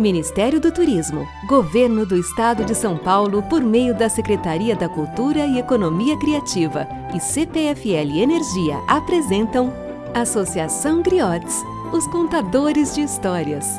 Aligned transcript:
Ministério 0.00 0.58
do 0.58 0.72
Turismo, 0.72 1.28
Governo 1.46 2.06
do 2.06 2.16
Estado 2.16 2.64
de 2.64 2.74
São 2.74 2.96
Paulo, 2.96 3.42
por 3.42 3.62
meio 3.62 3.94
da 3.94 4.08
Secretaria 4.08 4.74
da 4.74 4.88
Cultura 4.88 5.44
e 5.44 5.58
Economia 5.58 6.18
Criativa 6.18 6.88
e 7.14 7.20
CPFL 7.20 8.18
Energia 8.18 8.78
apresentam 8.88 9.70
Associação 10.14 11.02
Griotes, 11.02 11.54
os 11.92 12.06
contadores 12.06 12.94
de 12.94 13.02
histórias. 13.02 13.78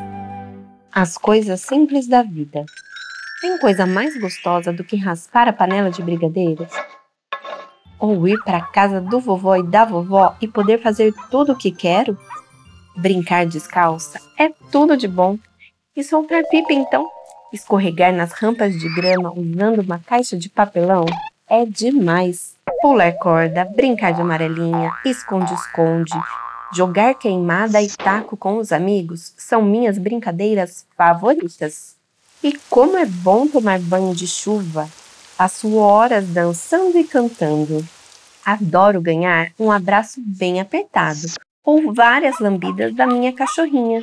As 0.91 1.17
coisas 1.17 1.61
simples 1.61 2.07
da 2.07 2.21
vida. 2.21 2.65
Tem 3.41 3.57
coisa 3.57 3.87
mais 3.87 4.15
gostosa 4.21 4.71
do 4.71 4.83
que 4.83 4.95
raspar 4.97 5.47
a 5.47 5.53
panela 5.53 5.89
de 5.89 6.03
brigadeiros? 6.03 6.71
Ou 7.97 8.27
ir 8.27 8.37
para 8.43 8.61
casa 8.61 9.01
do 9.01 9.19
vovô 9.19 9.55
e 9.55 9.63
da 9.63 9.85
vovó 9.85 10.35
e 10.39 10.47
poder 10.47 10.79
fazer 10.83 11.11
tudo 11.31 11.53
o 11.53 11.57
que 11.57 11.71
quero? 11.71 12.15
Brincar 12.95 13.47
descalça 13.47 14.21
é 14.37 14.49
tudo 14.71 14.95
de 14.95 15.07
bom 15.07 15.39
e 15.95 16.03
soltar 16.03 16.43
pipa 16.49 16.73
então? 16.73 17.09
Escorregar 17.51 18.13
nas 18.13 18.31
rampas 18.31 18.73
de 18.79 18.87
grama 18.95 19.33
usando 19.35 19.79
uma 19.79 19.99
caixa 19.99 20.37
de 20.37 20.49
papelão? 20.49 21.05
É 21.49 21.65
demais. 21.65 22.55
Pular 22.81 23.11
corda, 23.13 23.65
brincar 23.65 24.13
de 24.13 24.21
amarelinha, 24.21 24.91
esconde-esconde, 25.05 26.13
jogar 26.73 27.13
queimada 27.15 27.81
e 27.81 27.87
taco 27.89 28.37
com 28.37 28.57
os 28.57 28.71
amigos 28.71 29.33
são 29.37 29.61
minhas 29.61 29.97
brincadeiras 29.97 30.85
favoritas. 30.97 31.95
E 32.41 32.57
como 32.69 32.97
é 32.97 33.05
bom 33.05 33.45
tomar 33.45 33.79
banho 33.79 34.15
de 34.15 34.25
chuva, 34.25 34.89
passo 35.37 35.75
horas 35.75 36.25
dançando 36.29 36.97
e 36.97 37.03
cantando. 37.03 37.85
Adoro 38.43 38.99
ganhar 39.01 39.51
um 39.59 39.71
abraço 39.71 40.19
bem 40.25 40.59
apertado 40.59 41.27
ou 41.63 41.93
várias 41.93 42.39
lambidas 42.39 42.93
da 42.93 43.05
minha 43.05 43.33
cachorrinha. 43.33 44.01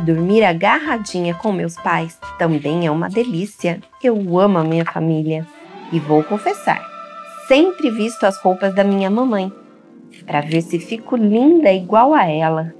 Dormir 0.00 0.44
agarradinha 0.44 1.34
com 1.34 1.52
meus 1.52 1.76
pais 1.76 2.18
também 2.38 2.86
é 2.86 2.90
uma 2.90 3.08
delícia. 3.08 3.80
Eu 4.02 4.38
amo 4.38 4.58
a 4.58 4.64
minha 4.64 4.84
família 4.84 5.46
e 5.92 5.98
vou 5.98 6.24
confessar, 6.24 6.84
sempre 7.46 7.90
visto 7.90 8.24
as 8.24 8.38
roupas 8.38 8.74
da 8.74 8.82
minha 8.82 9.10
mamãe 9.10 9.52
para 10.26 10.40
ver 10.40 10.62
se 10.62 10.78
fico 10.78 11.16
linda 11.16 11.72
igual 11.72 12.12
a 12.14 12.28
ela. 12.28 12.74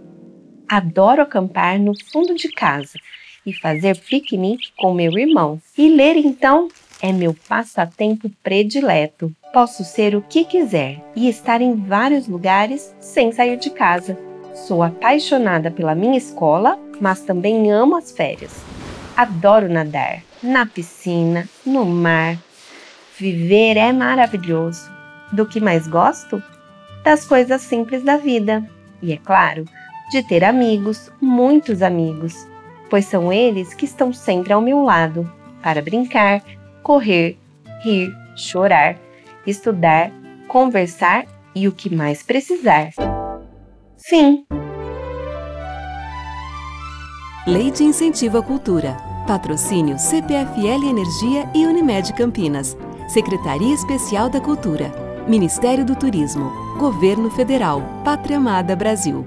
Adoro 0.68 1.22
acampar 1.22 1.78
no 1.78 1.92
fundo 2.10 2.34
de 2.34 2.48
casa 2.50 2.98
e 3.44 3.52
fazer 3.52 3.98
piquenique 3.98 4.72
com 4.76 4.94
meu 4.94 5.18
irmão. 5.18 5.60
E 5.76 5.88
ler 5.88 6.16
então 6.16 6.68
é 7.02 7.12
meu 7.12 7.34
passatempo 7.48 8.30
predileto. 8.44 9.34
Posso 9.52 9.84
ser 9.84 10.14
o 10.14 10.22
que 10.22 10.44
quiser 10.44 11.02
e 11.16 11.28
estar 11.28 11.60
em 11.60 11.74
vários 11.74 12.28
lugares 12.28 12.94
sem 13.00 13.32
sair 13.32 13.56
de 13.56 13.70
casa. 13.70 14.16
Sou 14.54 14.82
apaixonada 14.82 15.70
pela 15.70 15.96
minha 15.96 16.16
escola, 16.16 16.78
mas 17.00 17.20
também 17.20 17.72
amo 17.72 17.96
as 17.96 18.12
férias. 18.12 18.54
Adoro 19.16 19.68
nadar 19.68 20.22
na 20.42 20.64
piscina, 20.64 21.48
no 21.66 21.84
mar. 21.84 22.38
Viver 23.18 23.76
é 23.76 23.92
maravilhoso. 23.92 24.90
Do 25.32 25.46
que 25.46 25.60
mais 25.60 25.88
gosto? 25.88 26.42
Das 27.04 27.24
coisas 27.24 27.62
simples 27.62 28.02
da 28.02 28.16
vida. 28.16 28.64
E 29.02 29.12
é 29.12 29.16
claro, 29.16 29.64
de 30.10 30.22
ter 30.22 30.44
amigos, 30.44 31.10
muitos 31.20 31.82
amigos, 31.82 32.34
pois 32.88 33.06
são 33.06 33.32
eles 33.32 33.74
que 33.74 33.84
estão 33.84 34.12
sempre 34.12 34.52
ao 34.52 34.60
meu 34.60 34.82
lado 34.82 35.30
para 35.62 35.82
brincar, 35.82 36.42
correr, 36.82 37.38
rir, 37.82 38.12
chorar, 38.36 38.96
estudar, 39.46 40.10
conversar 40.48 41.26
e 41.54 41.68
o 41.68 41.72
que 41.72 41.94
mais 41.94 42.22
precisar. 42.22 42.90
Fim. 43.98 44.44
Lei 47.46 47.70
de 47.70 47.84
Incentivo 47.84 48.38
à 48.38 48.42
Cultura. 48.42 48.96
Patrocínio 49.26 49.98
CPFL 49.98 50.88
Energia 50.88 51.48
e 51.54 51.66
Unimed 51.66 52.12
Campinas. 52.14 52.76
Secretaria 53.08 53.74
Especial 53.74 54.28
da 54.28 54.40
Cultura. 54.40 54.92
Ministério 55.28 55.84
do 55.84 55.94
Turismo. 55.94 56.50
Governo 56.78 57.30
Federal. 57.30 57.82
Pátria 58.04 58.38
Amada 58.38 58.74
Brasil. 58.74 59.26